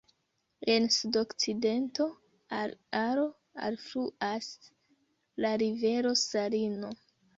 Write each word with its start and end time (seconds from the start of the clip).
En 0.75 0.87
sudokcidento 0.93 2.07
al 2.61 2.73
Aro 3.01 3.27
alfluas 3.67 4.49
la 5.47 5.53
rivero 5.67 6.15
Sarino. 6.27 6.91